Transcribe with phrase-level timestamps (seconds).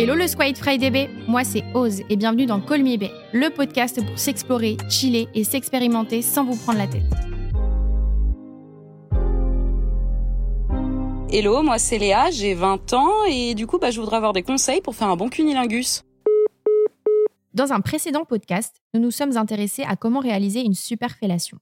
[0.00, 4.02] Hello le Squid Friday Bay, moi c'est Oz et bienvenue dans Me Bay, le podcast
[4.02, 7.02] pour s'explorer, chiller et s'expérimenter sans vous prendre la tête.
[11.30, 14.42] Hello, moi c'est Léa, j'ai 20 ans et du coup bah, je voudrais avoir des
[14.42, 16.02] conseils pour faire un bon cunilingus.
[17.52, 21.58] Dans un précédent podcast, nous nous sommes intéressés à comment réaliser une super fellation.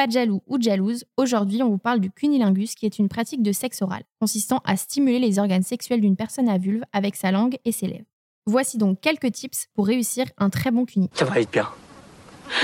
[0.00, 3.10] Pas de jaloux ou de jalouse, aujourd'hui on vous parle du cunilingus qui est une
[3.10, 7.16] pratique de sexe oral, consistant à stimuler les organes sexuels d'une personne à vulve avec
[7.16, 8.06] sa langue et ses lèvres.
[8.46, 11.10] Voici donc quelques tips pour réussir un très bon cuni.
[11.12, 11.68] Ça va aller bien.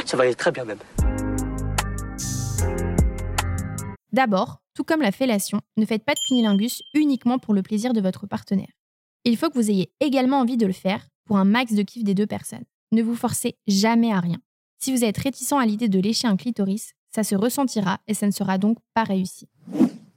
[0.06, 0.78] Ça va aller très bien même.
[4.14, 8.00] D'abord, tout comme la fellation, ne faites pas de cunilingus uniquement pour le plaisir de
[8.00, 8.72] votre partenaire.
[9.24, 12.02] Il faut que vous ayez également envie de le faire pour un max de kiff
[12.02, 12.64] des deux personnes.
[12.92, 14.38] Ne vous forcez jamais à rien.
[14.78, 18.26] Si vous êtes réticent à l'idée de lécher un clitoris, ça se ressentira et ça
[18.26, 19.48] ne sera donc pas réussi.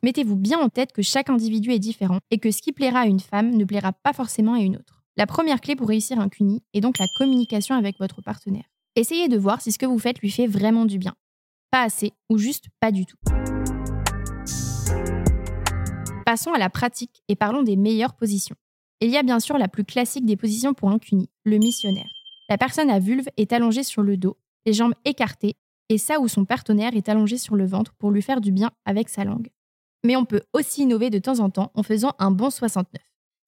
[0.03, 3.05] Mettez-vous bien en tête que chaque individu est différent et que ce qui plaira à
[3.05, 5.01] une femme ne plaira pas forcément à une autre.
[5.15, 8.65] La première clé pour réussir un cuni est donc la communication avec votre partenaire.
[8.97, 11.15] Essayez de voir si ce que vous faites lui fait vraiment du bien.
[11.71, 13.15] Pas assez ou juste pas du tout.
[16.25, 18.57] Passons à la pratique et parlons des meilleures positions.
[18.99, 22.11] Il y a bien sûr la plus classique des positions pour un cuni, le missionnaire.
[22.49, 25.55] La personne à vulve est allongée sur le dos, les jambes écartées
[25.89, 28.71] et ça où son partenaire est allongé sur le ventre pour lui faire du bien
[28.85, 29.49] avec sa langue.
[30.05, 33.01] Mais on peut aussi innover de temps en temps en faisant un bon 69.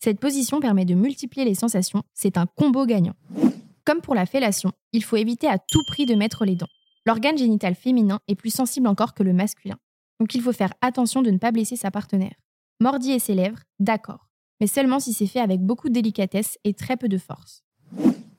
[0.03, 3.15] Cette position permet de multiplier les sensations, c'est un combo gagnant.
[3.85, 6.67] Comme pour la fellation, il faut éviter à tout prix de mettre les dents.
[7.05, 9.77] L'organe génital féminin est plus sensible encore que le masculin,
[10.19, 12.35] donc il faut faire attention de ne pas blesser sa partenaire.
[12.79, 14.27] Mordiller ses lèvres, d'accord,
[14.59, 17.63] mais seulement si c'est fait avec beaucoup de délicatesse et très peu de force.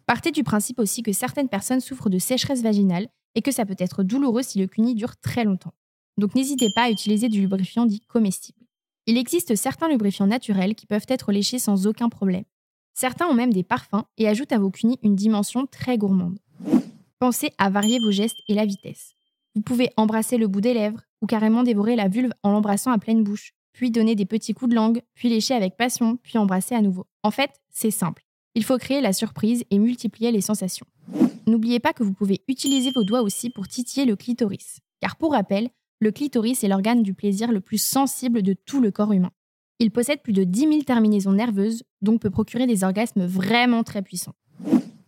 [0.06, 3.76] Partez du principe aussi que certaines personnes souffrent de sécheresse vaginale et que ça peut
[3.78, 5.74] être douloureux si le cuni dure très longtemps.
[6.18, 8.60] Donc n'hésitez pas à utiliser du lubrifiant dit comestible.
[9.06, 12.44] Il existe certains lubrifiants naturels qui peuvent être léchés sans aucun problème.
[12.94, 16.38] Certains ont même des parfums et ajoutent à vos cunis une dimension très gourmande.
[17.18, 19.14] Pensez à varier vos gestes et la vitesse.
[19.54, 22.98] Vous pouvez embrasser le bout des lèvres ou carrément dévorer la vulve en l'embrassant à
[22.98, 26.74] pleine bouche, puis donner des petits coups de langue, puis lécher avec passion, puis embrasser
[26.74, 27.06] à nouveau.
[27.22, 28.24] En fait, c'est simple.
[28.54, 30.86] Il faut créer la surprise et multiplier les sensations.
[31.46, 34.78] N'oubliez pas que vous pouvez utiliser vos doigts aussi pour titiller le clitoris.
[35.00, 35.70] Car pour rappel,
[36.00, 39.32] le clitoris est l'organe du plaisir le plus sensible de tout le corps humain.
[39.78, 44.02] Il possède plus de 10 000 terminaisons nerveuses, donc peut procurer des orgasmes vraiment très
[44.02, 44.34] puissants.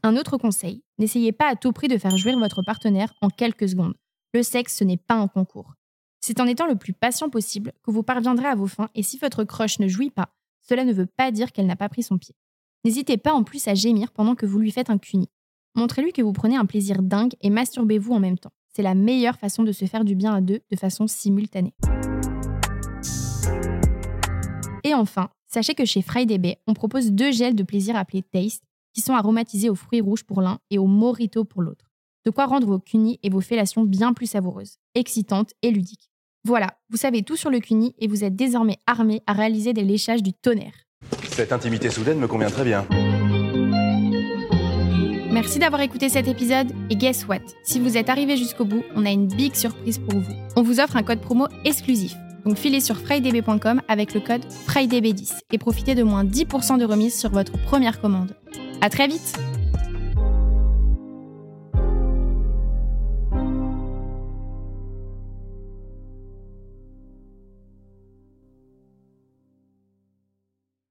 [0.03, 3.69] Un autre conseil, n'essayez pas à tout prix de faire jouir votre partenaire en quelques
[3.69, 3.94] secondes.
[4.34, 5.75] Le sexe, ce n'est pas un concours.
[6.21, 9.16] C'est en étant le plus patient possible que vous parviendrez à vos fins et si
[9.19, 12.19] votre croche ne jouit pas, cela ne veut pas dire qu'elle n'a pas pris son
[12.19, 12.34] pied.
[12.84, 15.28] N'hésitez pas en plus à gémir pendant que vous lui faites un cuni.
[15.77, 18.53] Montrez-lui que vous prenez un plaisir dingue et masturbez-vous en même temps.
[18.73, 21.75] C'est la meilleure façon de se faire du bien à deux de façon simultanée.
[24.84, 28.63] Et enfin, sachez que chez Friday Bay, on propose deux gels de plaisir appelés Taste,
[28.93, 31.91] qui sont aromatisés aux fruits rouges pour l'un et au morito pour l'autre.
[32.25, 36.09] De quoi rendre vos cunis et vos fellations bien plus savoureuses, excitantes et ludiques.
[36.45, 39.83] Voilà, vous savez tout sur le cuni et vous êtes désormais armé à réaliser des
[39.83, 40.84] léchages du tonnerre.
[41.31, 42.87] Cette intimité soudaine me convient très bien.
[45.34, 47.41] Merci d'avoir écouté cet épisode et guess what?
[47.65, 50.33] Si vous êtes arrivé jusqu'au bout, on a une big surprise pour vous.
[50.55, 52.15] On vous offre un code promo exclusif.
[52.45, 57.19] Donc filez sur frydb.com avec le code FRIDAYB10 et profitez de moins 10% de remise
[57.19, 58.37] sur votre première commande.
[58.81, 59.37] À très vite